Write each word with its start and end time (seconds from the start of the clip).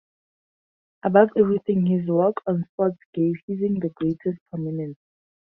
Above 1.03 1.29
everything, 1.37 1.85
his 1.85 2.07
work 2.09 2.35
on 2.47 2.63
sports 2.73 2.97
gave 3.13 3.35
Husing 3.47 3.79
the 3.79 3.89
greatest 3.89 4.39
prominence. 4.49 4.97